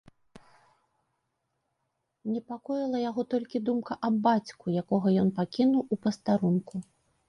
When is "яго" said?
3.09-3.21